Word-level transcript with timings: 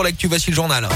pour 0.00 0.04
l'actu. 0.04 0.28
Voici 0.28 0.48
le 0.50 0.56
journal. 0.56 0.88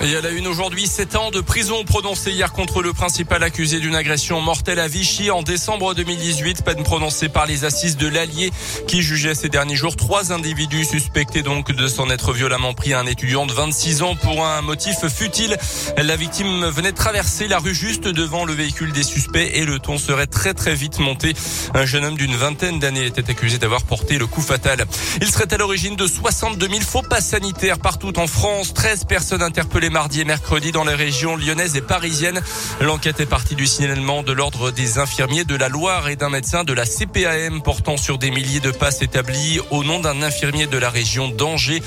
Et 0.00 0.16
à 0.16 0.20
la 0.20 0.30
une 0.30 0.48
aujourd'hui, 0.48 0.88
7 0.88 1.14
ans 1.16 1.30
de 1.30 1.40
prison 1.40 1.84
prononcés 1.84 2.32
hier 2.32 2.52
contre 2.52 2.82
le 2.82 2.92
principal 2.92 3.42
accusé 3.44 3.78
d'une 3.78 3.94
agression 3.94 4.40
mortelle 4.40 4.80
à 4.80 4.88
Vichy 4.88 5.30
en 5.30 5.42
décembre 5.42 5.94
2018. 5.94 6.64
Peine 6.64 6.82
prononcée 6.82 7.28
par 7.28 7.46
les 7.46 7.64
assises 7.64 7.96
de 7.96 8.08
l'Allier 8.08 8.50
qui 8.88 9.02
jugeait 9.02 9.34
ces 9.34 9.48
derniers 9.48 9.76
jours 9.76 9.94
trois 9.94 10.32
individus 10.32 10.84
suspectés 10.84 11.42
donc 11.42 11.70
de 11.70 11.86
s'en 11.86 12.10
être 12.10 12.32
violemment 12.32 12.74
pris 12.74 12.94
à 12.94 13.00
un 13.00 13.06
étudiant 13.06 13.46
de 13.46 13.52
26 13.52 14.02
ans 14.02 14.16
pour 14.16 14.44
un 14.44 14.60
motif 14.62 15.06
futile. 15.06 15.56
La 15.96 16.16
victime 16.16 16.66
venait 16.66 16.92
de 16.92 16.96
traverser 16.96 17.46
la 17.46 17.58
rue 17.58 17.74
juste 17.74 18.08
devant 18.08 18.44
le 18.44 18.54
véhicule 18.54 18.92
des 18.92 19.04
suspects 19.04 19.50
et 19.54 19.64
le 19.64 19.78
ton 19.78 19.98
serait 19.98 20.26
très 20.26 20.54
très 20.54 20.74
vite 20.74 20.98
monté. 20.98 21.34
Un 21.74 21.86
jeune 21.86 22.04
homme 22.04 22.16
d'une 22.16 22.34
vingtaine 22.34 22.80
d'années 22.80 23.06
était 23.06 23.30
accusé 23.30 23.58
d'avoir 23.58 23.82
porté 23.84 24.18
le 24.18 24.26
coup 24.26 24.42
fatal. 24.42 24.84
Il 25.20 25.30
serait 25.30 25.52
à 25.52 25.58
l'origine 25.58 25.94
de 25.94 26.06
62 26.08 26.68
000 26.68 26.80
faux 26.80 27.02
pas 27.02 27.20
sanitaires 27.20 27.78
partout 27.78 28.18
en 28.18 28.26
France. 28.26 28.74
13 28.74 29.04
personnes 29.04 29.42
interpellées 29.42 29.81
mardi 29.90 30.20
et 30.20 30.24
mercredi 30.24 30.72
dans 30.72 30.84
les 30.84 30.94
régions 30.94 31.36
lyonnaises 31.36 31.76
et 31.76 31.80
parisiennes. 31.80 32.40
L'enquête 32.80 33.20
est 33.20 33.26
partie 33.26 33.54
du 33.54 33.66
signalement 33.66 34.22
de 34.22 34.32
l'ordre 34.32 34.70
des 34.70 34.98
infirmiers 34.98 35.44
de 35.44 35.56
la 35.56 35.68
Loire 35.68 36.08
et 36.08 36.16
d'un 36.16 36.30
médecin 36.30 36.64
de 36.64 36.72
la 36.72 36.84
CPAM 36.84 37.62
portant 37.62 37.96
sur 37.96 38.18
des 38.18 38.30
milliers 38.30 38.60
de 38.60 38.70
passes 38.70 39.02
établis 39.02 39.60
au 39.70 39.84
nom 39.84 40.00
d'un 40.00 40.22
infirmier 40.22 40.66
de 40.66 40.78
la 40.78 40.90
région 40.90 41.28
d'Angers. 41.28 41.82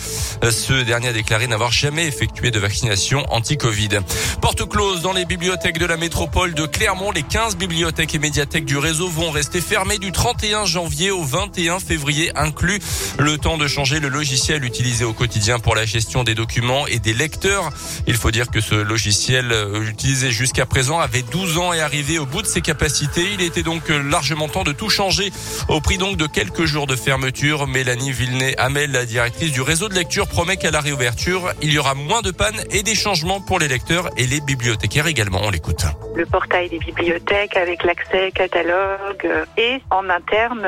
Ce 0.49 0.83
dernier 0.83 1.09
a 1.09 1.13
déclaré 1.13 1.47
n'avoir 1.47 1.71
jamais 1.71 2.07
effectué 2.07 2.51
de 2.51 2.59
vaccination 2.59 3.25
anti-Covid. 3.29 3.99
Porte 4.41 4.67
close 4.67 5.01
dans 5.01 5.13
les 5.13 5.25
bibliothèques 5.25 5.77
de 5.77 5.85
la 5.85 5.97
métropole 5.97 6.53
de 6.53 6.65
Clermont. 6.65 7.11
Les 7.11 7.23
15 7.23 7.57
bibliothèques 7.57 8.15
et 8.15 8.19
médiathèques 8.19 8.65
du 8.65 8.77
réseau 8.77 9.07
vont 9.09 9.31
rester 9.31 9.61
fermées 9.61 9.97
du 9.97 10.11
31 10.11 10.65
janvier 10.65 11.11
au 11.11 11.23
21 11.23 11.79
février 11.79 12.31
inclus. 12.35 12.79
Le 13.17 13.37
temps 13.37 13.57
de 13.57 13.67
changer 13.67 13.99
le 13.99 14.09
logiciel 14.09 14.63
utilisé 14.63 15.05
au 15.05 15.13
quotidien 15.13 15.59
pour 15.59 15.75
la 15.75 15.85
gestion 15.85 16.23
des 16.23 16.35
documents 16.35 16.87
et 16.87 16.99
des 16.99 17.13
lecteurs. 17.13 17.71
Il 18.07 18.15
faut 18.15 18.31
dire 18.31 18.49
que 18.49 18.61
ce 18.61 18.75
logiciel 18.75 19.51
euh, 19.51 19.89
utilisé 19.89 20.31
jusqu'à 20.31 20.65
présent 20.65 20.99
avait 20.99 21.23
12 21.23 21.57
ans 21.57 21.73
et 21.73 21.81
arrivé 21.81 22.19
au 22.19 22.25
bout 22.25 22.41
de 22.41 22.47
ses 22.47 22.61
capacités. 22.61 23.33
Il 23.33 23.41
était 23.41 23.63
donc 23.63 23.89
euh, 23.89 24.01
largement 24.01 24.47
temps 24.47 24.63
de 24.63 24.71
tout 24.71 24.89
changer 24.89 25.31
au 25.67 25.81
prix 25.81 25.97
donc 25.97 26.17
de 26.17 26.27
quelques 26.27 26.65
jours 26.65 26.87
de 26.87 26.95
fermeture. 26.95 27.67
Mélanie 27.67 28.11
Villeneuve-Hamel, 28.11 28.91
la 28.91 29.05
directrice 29.05 29.51
du 29.51 29.61
réseau 29.61 29.89
de 29.89 29.95
lecture, 29.95 30.27
promet 30.27 30.57
qu'à 30.57 30.71
la 30.71 30.81
réouverture, 30.81 31.53
il 31.61 31.71
y 31.71 31.77
aura 31.77 31.93
moins 31.93 32.21
de 32.21 32.31
pannes 32.31 32.63
et 32.71 32.83
des 32.83 32.95
changements 32.95 33.41
pour 33.41 33.59
les 33.59 33.67
lecteurs 33.67 34.09
et 34.17 34.27
les 34.27 34.41
bibliothécaires 34.41 35.07
également. 35.07 35.41
On 35.43 35.49
l'écoute. 35.49 35.85
Le 36.15 36.25
portail 36.25 36.69
des 36.69 36.79
bibliothèques 36.79 37.57
avec 37.57 37.83
l'accès 37.83 38.31
catalogue 38.31 39.25
euh, 39.25 39.45
et 39.57 39.81
en 39.91 40.09
interne 40.09 40.67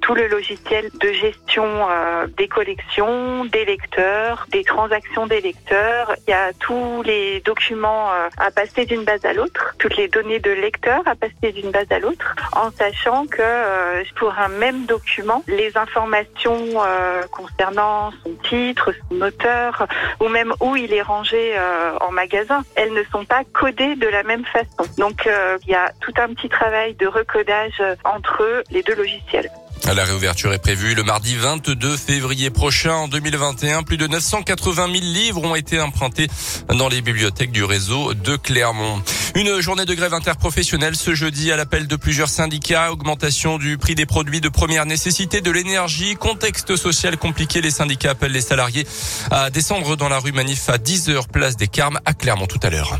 tout 0.00 0.14
le 0.14 0.28
logiciel 0.28 0.90
de 1.00 1.12
gestion 1.12 1.64
des 2.36 2.48
collections, 2.48 3.44
des 3.46 3.64
lecteurs, 3.64 4.46
des 4.50 4.64
transactions 4.64 5.26
des 5.26 5.40
lecteurs. 5.40 6.14
Il 6.26 6.30
y 6.30 6.34
a 6.34 6.52
tous 6.52 7.02
les 7.02 7.40
documents 7.40 8.10
euh, 8.12 8.28
à 8.38 8.50
passer 8.50 8.86
d'une 8.86 9.04
base 9.04 9.24
à 9.24 9.32
l'autre, 9.32 9.74
toutes 9.78 9.96
les 9.96 10.08
données 10.08 10.38
de 10.38 10.50
lecteur 10.50 11.02
à 11.06 11.14
passer 11.14 11.52
d'une 11.52 11.70
base 11.70 11.90
à 11.90 11.98
l'autre, 11.98 12.34
en 12.52 12.70
sachant 12.70 13.26
que 13.26 13.40
euh, 13.40 14.02
pour 14.16 14.32
un 14.38 14.48
même 14.48 14.86
document, 14.86 15.42
les 15.46 15.76
informations 15.76 16.58
euh, 16.76 17.22
concernant 17.30 18.10
son 18.22 18.32
titre, 18.48 18.92
son 19.10 19.20
auteur, 19.20 19.86
ou 20.20 20.28
même 20.28 20.52
où 20.60 20.76
il 20.76 20.92
est 20.92 21.02
rangé 21.02 21.54
en 22.00 22.10
magasin, 22.10 22.62
elles 22.74 22.92
ne 22.92 23.02
sont 23.12 23.24
pas 23.24 23.42
codées 23.52 23.96
de 23.96 24.08
la 24.08 24.22
même 24.22 24.44
façon. 24.44 24.87
Donc 24.96 25.28
il 25.66 25.70
y 25.70 25.74
a 25.74 25.92
tout 26.00 26.14
un 26.16 26.32
petit 26.34 26.48
travail 26.48 26.94
de 26.94 27.06
recodage 27.06 27.82
entre 28.04 28.62
les 28.70 28.82
deux 28.82 28.94
logiciels. 28.94 29.50
La 29.94 30.04
réouverture 30.04 30.52
est 30.52 30.58
prévue 30.58 30.94
le 30.94 31.02
mardi 31.02 31.34
22 31.34 31.96
février 31.96 32.50
prochain 32.50 32.92
en 32.92 33.08
2021. 33.08 33.84
Plus 33.84 33.96
de 33.96 34.06
980 34.06 34.86
000 34.86 34.98
livres 35.00 35.42
ont 35.42 35.54
été 35.54 35.80
empruntés 35.80 36.28
dans 36.68 36.88
les 36.88 37.00
bibliothèques 37.00 37.52
du 37.52 37.64
réseau 37.64 38.12
de 38.12 38.36
Clermont. 38.36 39.02
Une 39.34 39.60
journée 39.60 39.86
de 39.86 39.94
grève 39.94 40.12
interprofessionnelle 40.12 40.94
ce 40.94 41.14
jeudi 41.14 41.50
à 41.52 41.56
l'appel 41.56 41.86
de 41.86 41.96
plusieurs 41.96 42.28
syndicats. 42.28 42.92
Augmentation 42.92 43.56
du 43.56 43.78
prix 43.78 43.94
des 43.94 44.04
produits 44.04 44.42
de 44.42 44.50
première 44.50 44.84
nécessité, 44.84 45.40
de 45.40 45.50
l'énergie. 45.50 46.16
Contexte 46.16 46.76
social 46.76 47.16
compliqué. 47.16 47.62
Les 47.62 47.70
syndicats 47.70 48.10
appellent 48.10 48.32
les 48.32 48.42
salariés 48.42 48.86
à 49.30 49.48
descendre 49.48 49.96
dans 49.96 50.10
la 50.10 50.18
rue 50.18 50.32
Manif 50.32 50.68
à 50.68 50.76
10 50.76 51.08
heures 51.08 51.28
place 51.28 51.56
des 51.56 51.68
Carmes 51.68 51.98
à 52.04 52.12
Clermont 52.12 52.46
tout 52.46 52.60
à 52.62 52.68
l'heure. 52.68 52.98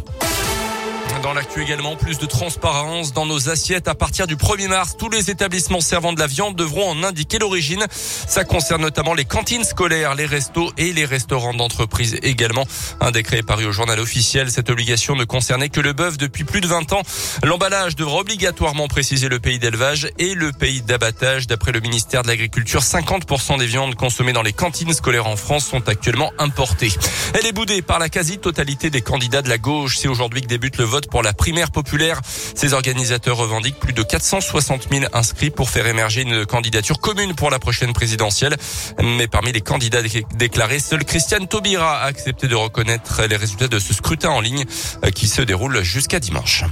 Dans 1.22 1.32
l'actu 1.32 1.62
également, 1.62 1.96
plus 1.96 2.18
de 2.18 2.26
transparence 2.26 3.12
dans 3.12 3.26
nos 3.26 3.48
assiettes. 3.48 3.88
À 3.88 3.94
partir 3.94 4.26
du 4.26 4.36
1er 4.36 4.68
mars, 4.68 4.96
tous 4.96 5.10
les 5.10 5.30
établissements 5.30 5.80
servant 5.80 6.12
de 6.12 6.20
la 6.20 6.26
viande 6.26 6.54
devront 6.54 6.90
en 6.90 7.02
indiquer 7.02 7.38
l'origine. 7.38 7.84
Ça 7.90 8.44
concerne 8.44 8.82
notamment 8.82 9.14
les 9.14 9.24
cantines 9.24 9.64
scolaires, 9.64 10.14
les 10.14 10.26
restos 10.26 10.70
et 10.76 10.92
les 10.92 11.04
restaurants 11.04 11.54
d'entreprise 11.54 12.18
également. 12.22 12.64
Un 13.00 13.10
décret 13.10 13.38
est 13.38 13.42
paru 13.42 13.66
au 13.66 13.72
journal 13.72 13.98
officiel. 13.98 14.50
Cette 14.50 14.70
obligation 14.70 15.16
ne 15.16 15.24
concernait 15.24 15.70
que 15.70 15.80
le 15.80 15.92
bœuf 15.92 16.18
depuis 16.18 16.44
plus 16.44 16.60
de 16.60 16.68
20 16.68 16.92
ans. 16.92 17.02
L'emballage 17.42 17.96
devra 17.96 18.20
obligatoirement 18.20 18.86
préciser 18.86 19.28
le 19.28 19.40
pays 19.40 19.58
d'élevage 19.58 20.08
et 20.18 20.34
le 20.34 20.52
pays 20.52 20.82
d'abattage. 20.82 21.46
D'après 21.46 21.72
le 21.72 21.80
ministère 21.80 22.22
de 22.22 22.28
l'Agriculture, 22.28 22.80
50% 22.80 23.58
des 23.58 23.66
viandes 23.66 23.96
consommées 23.96 24.32
dans 24.32 24.42
les 24.42 24.52
cantines 24.52 24.92
scolaires 24.92 25.26
en 25.26 25.36
France 25.36 25.66
sont 25.66 25.88
actuellement 25.88 26.32
importées. 26.38 26.92
Elle 27.34 27.46
est 27.46 27.52
boudée 27.52 27.82
par 27.82 27.98
la 27.98 28.08
quasi-totalité 28.08 28.90
des 28.90 29.02
candidats 29.02 29.42
de 29.42 29.48
la 29.48 29.58
gauche. 29.58 29.98
C'est 29.98 30.08
aujourd'hui 30.08 30.40
que 30.40 30.46
débute 30.46 30.78
le 30.78 30.84
vote 30.84 31.08
pour 31.10 31.22
la 31.22 31.32
primaire 31.32 31.70
populaire. 31.70 32.20
Ces 32.54 32.72
organisateurs 32.72 33.36
revendiquent 33.36 33.78
plus 33.78 33.92
de 33.92 34.02
460 34.02 34.88
000 34.90 35.04
inscrits 35.12 35.50
pour 35.50 35.70
faire 35.70 35.86
émerger 35.86 36.22
une 36.22 36.46
candidature 36.46 37.00
commune 37.00 37.34
pour 37.34 37.50
la 37.50 37.58
prochaine 37.58 37.92
présidentielle. 37.92 38.56
Mais 39.02 39.28
parmi 39.28 39.52
les 39.52 39.60
candidats 39.60 40.02
déclarés, 40.34 40.80
seul 40.80 41.04
Christiane 41.04 41.46
Taubira 41.46 41.98
a 42.00 42.06
accepté 42.06 42.48
de 42.48 42.54
reconnaître 42.54 43.22
les 43.28 43.36
résultats 43.36 43.68
de 43.68 43.78
ce 43.78 43.92
scrutin 43.92 44.30
en 44.30 44.40
ligne 44.40 44.64
euh, 45.04 45.10
qui 45.10 45.28
se 45.28 45.42
déroule 45.42 45.82
jusqu'à 45.82 46.20
dimanche. 46.20 46.64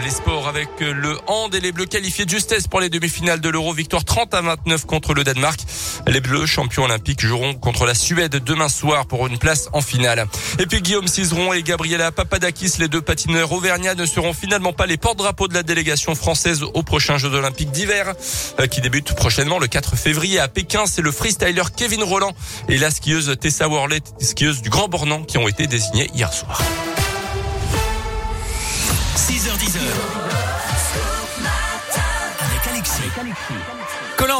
Les 0.00 0.10
sports 0.10 0.48
avec 0.48 0.68
le 0.80 1.18
hand 1.26 1.54
et 1.54 1.60
les 1.60 1.70
Bleus 1.70 1.84
qualifiés 1.84 2.24
de 2.24 2.30
justesse 2.30 2.66
pour 2.66 2.80
les 2.80 2.88
demi-finales 2.88 3.42
de 3.42 3.48
l'Euro. 3.50 3.74
Victoire 3.74 4.04
30 4.04 4.32
à 4.32 4.40
29 4.40 4.86
contre 4.86 5.12
le 5.12 5.22
Danemark. 5.22 5.60
Les 6.06 6.20
Bleus, 6.20 6.46
champions 6.46 6.84
olympiques, 6.84 7.20
joueront 7.20 7.52
contre 7.52 7.84
la 7.84 7.94
Suède 7.94 8.42
demain 8.42 8.70
soir 8.70 9.04
pour 9.06 9.26
une 9.26 9.36
place 9.36 9.68
en 9.74 9.82
finale. 9.82 10.26
Et 10.58 10.66
puis 10.66 10.80
Guillaume 10.80 11.06
Cizeron 11.06 11.52
et 11.52 11.62
Gabriela 11.62 12.10
Papadakis, 12.10 12.72
les 12.78 12.88
deux 12.88 13.02
patineurs 13.02 13.52
auvergnats, 13.52 13.94
ne 13.94 14.06
seront 14.06 14.32
finalement 14.32 14.72
pas 14.72 14.86
les 14.86 14.96
porte-drapeaux 14.96 15.46
de 15.46 15.54
la 15.54 15.62
délégation 15.62 16.14
française 16.14 16.62
aux 16.62 16.82
prochains 16.82 17.18
Jeux 17.18 17.34
olympiques 17.34 17.70
d'hiver 17.70 18.14
euh, 18.60 18.66
qui 18.66 18.80
débutent 18.80 19.14
prochainement 19.14 19.58
le 19.58 19.66
4 19.66 19.96
février 19.96 20.38
à 20.38 20.48
Pékin. 20.48 20.86
C'est 20.86 21.02
le 21.02 21.12
freestyler 21.12 21.64
Kevin 21.76 22.02
Roland 22.02 22.32
et 22.68 22.78
la 22.78 22.90
skieuse 22.90 23.36
Tessa 23.38 23.68
Worley, 23.68 24.00
skieuse 24.20 24.62
du 24.62 24.70
Grand 24.70 24.88
Bornand, 24.88 25.24
qui 25.24 25.36
ont 25.36 25.48
été 25.48 25.66
désignés 25.66 26.10
hier 26.14 26.32
soir. 26.32 26.62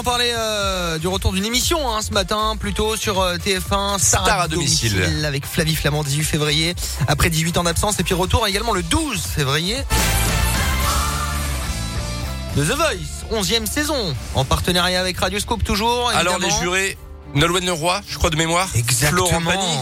On 0.02 0.04
parlait 0.04 0.34
euh, 0.36 0.98
du 0.98 1.06
retour 1.06 1.32
d'une 1.32 1.44
émission 1.44 1.88
hein, 1.88 2.02
ce 2.02 2.10
matin, 2.10 2.56
plutôt 2.58 2.96
sur 2.96 3.20
euh, 3.20 3.36
TF1, 3.36 4.00
Star, 4.00 4.24
Star 4.24 4.40
à 4.40 4.48
domicile. 4.48 5.00
avec 5.24 5.46
Flavie 5.46 5.76
Flamand, 5.76 6.02
18 6.02 6.24
février, 6.24 6.74
après 7.06 7.30
18 7.30 7.58
ans 7.58 7.62
d'absence, 7.62 8.00
et 8.00 8.02
puis 8.02 8.12
retour 8.12 8.44
également 8.48 8.72
le 8.72 8.82
12 8.82 9.22
février 9.22 9.76
de 12.56 12.64
The 12.64 12.74
Voice, 12.76 13.24
11e 13.30 13.64
saison, 13.66 14.16
en 14.34 14.44
partenariat 14.44 14.98
avec 14.98 15.18
Radio 15.18 15.38
Scoop 15.38 15.62
toujours. 15.62 16.10
Alors 16.10 16.40
les 16.40 16.50
jurés, 16.60 16.98
Nolwenn 17.36 17.64
Leroy, 17.64 18.00
je 18.08 18.18
crois 18.18 18.30
de 18.30 18.36
mémoire, 18.36 18.68
Exactement. 18.74 19.26
Florent 19.26 19.44
Pagny. 19.44 19.78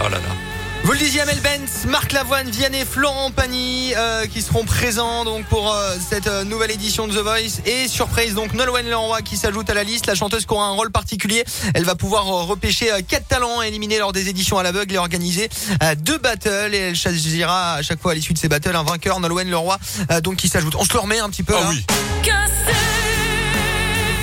Oh 0.00 0.08
là 0.10 0.18
là. 0.18 0.47
Vous 0.88 0.94
le 0.94 1.00
disiez, 1.00 1.20
Amel 1.20 1.38
Benz, 1.40 1.84
Marc 1.86 2.12
Lavoine, 2.12 2.48
Vianney, 2.48 2.86
Florent 2.86 3.30
Pagny 3.30 3.92
euh, 3.94 4.24
qui 4.24 4.40
seront 4.40 4.64
présents 4.64 5.26
donc 5.26 5.44
pour 5.44 5.70
euh, 5.70 5.94
cette 6.08 6.28
euh, 6.28 6.44
nouvelle 6.44 6.70
édition 6.70 7.06
de 7.06 7.12
The 7.12 7.18
Voice 7.18 7.60
et 7.66 7.88
surprise 7.88 8.32
donc 8.32 8.54
Nolwenn 8.54 8.88
Leroy 8.88 9.20
qui 9.20 9.36
s'ajoute 9.36 9.68
à 9.68 9.74
la 9.74 9.84
liste, 9.84 10.06
la 10.06 10.14
chanteuse 10.14 10.46
qui 10.46 10.54
aura 10.54 10.64
un 10.64 10.72
rôle 10.72 10.90
particulier. 10.90 11.44
Elle 11.74 11.84
va 11.84 11.94
pouvoir 11.94 12.24
repêcher 12.24 12.88
quatre 13.06 13.28
talents 13.28 13.60
éliminés 13.60 13.98
lors 13.98 14.14
des 14.14 14.30
éditions 14.30 14.56
à 14.56 14.62
l'aveugle 14.62 14.94
et 14.94 14.96
organiser 14.96 15.50
deux 15.98 16.16
battles 16.16 16.72
et 16.72 16.78
elle 16.78 16.96
choisira 16.96 17.74
à 17.74 17.82
chaque 17.82 18.00
fois 18.00 18.12
à 18.12 18.14
l'issue 18.14 18.32
de 18.32 18.38
ces 18.38 18.48
battles 18.48 18.74
un 18.74 18.82
vainqueur 18.82 19.20
Nolwenn 19.20 19.50
Leroy 19.50 19.76
donc 20.22 20.36
qui 20.36 20.48
s'ajoute. 20.48 20.74
On 20.74 20.84
se 20.84 20.94
le 20.94 21.00
remet 21.00 21.18
un 21.18 21.28
petit 21.28 21.42
peu. 21.42 21.52
Ah 21.54 21.64
là. 21.64 21.68
oui. 21.68 21.84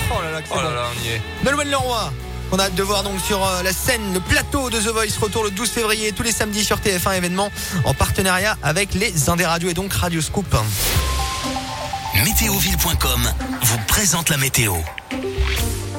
Oh 0.10 0.20
là 0.20 0.32
là, 0.32 0.40
Oh 0.50 0.56
là 0.56 0.64
bon. 0.64 0.70
là, 0.70 0.84
on 1.00 1.06
y 1.06 1.10
est. 1.10 1.22
Nolwenn 1.44 1.70
Leroy. 1.70 2.12
On 2.52 2.60
a 2.60 2.64
hâte 2.64 2.76
de 2.76 2.84
voir 2.84 3.04
donc 3.04 3.20
sur 3.20 3.46
euh, 3.46 3.64
la 3.64 3.74
scène, 3.74 4.14
le 4.14 4.20
plateau 4.20 4.70
de 4.70 4.80
The 4.80 4.88
Voice, 4.88 5.20
retour 5.20 5.44
le 5.44 5.52
12 5.52 5.70
février, 5.70 6.12
tous 6.12 6.24
les 6.24 6.32
samedis 6.32 6.64
sur 6.64 6.78
TF1 6.78 7.18
événement 7.18 7.52
en 7.84 7.94
partenariat 7.94 8.58
avec 8.64 8.94
les 8.94 9.30
Indés 9.30 9.46
Radio 9.46 9.70
et 9.70 9.74
donc 9.74 9.94
Radio 9.94 10.22
Scoop. 10.22 10.56
Météoville.com 12.24 13.30
vous 13.62 13.78
présente 13.88 14.30
la 14.30 14.38
météo. 14.38 14.74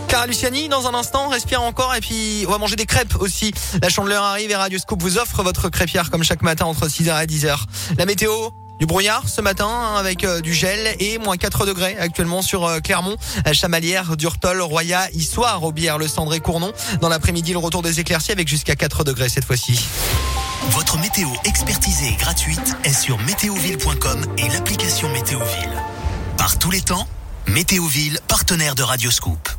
Cara 0.09 0.27
Luciani, 0.27 0.69
dans 0.69 0.87
un 0.87 0.95
instant, 0.95 1.29
respire 1.29 1.63
encore 1.63 1.95
et 1.95 2.01
puis 2.01 2.45
on 2.47 2.51
va 2.51 2.59
manger 2.59 2.77
des 2.77 2.87
crêpes 2.87 3.17
aussi. 3.21 3.53
La 3.83 3.89
chandeleur 3.89 4.23
arrive 4.23 4.51
et 4.51 4.57
Radio 4.57 4.79
Scoop 4.79 5.03
vous 5.03 5.19
offre 5.19 5.43
votre 5.43 5.69
crêpière 5.69 6.11
comme 6.11 6.23
chaque 6.23 6.43
matin 6.43 6.65
entre 6.67 6.87
6h 6.87 7.23
et 7.23 7.27
10h. 7.27 7.59
La 7.99 8.07
météo, 8.07 8.33
Du 8.79 8.87
brouillard 8.87 9.29
ce 9.29 9.41
matin 9.41 9.69
hein, 9.69 9.97
avec 9.97 10.25
euh, 10.25 10.41
du 10.41 10.53
gel 10.53 10.97
et 11.01 11.19
moins 11.19 11.37
4 11.37 11.65
degrés 11.67 11.97
actuellement 11.99 12.43
sur 12.43 12.65
euh, 12.65 12.81
Clermont, 12.81 13.17
Chamalières, 13.53 14.17
Durtol, 14.17 14.61
Roya, 14.61 15.09
Issoire, 15.13 15.63
Aubière, 15.63 15.99
Le 15.99 16.09
Cendré, 16.09 16.41
Cournon. 16.41 16.73
Dans 17.01 17.09
l'après-midi, 17.09 17.53
le 17.53 17.59
retour 17.59 17.83
des 17.83 18.01
éclaircies 18.01 18.33
avec 18.33 18.49
jusqu'à 18.49 18.77
4 18.77 19.05
degrés 19.05 19.29
cette 19.29 19.45
fois-ci. 19.45 19.81
Votre 20.71 20.99
météo 20.99 21.29
expertisée 21.45 22.09
et 22.09 22.17
gratuite 22.17 22.77
est 22.85 22.93
sur 22.93 23.19
météoville.com 23.21 24.27
et 24.39 24.49
l'application 24.49 25.09
Météoville. 25.11 25.83
Par 26.37 26.59
tous 26.59 26.71
les 26.71 26.81
temps, 26.81 27.07
Météoville, 27.47 28.19
partenaire 28.29 28.75
de 28.75 28.83
Radioscoop. 28.83 29.56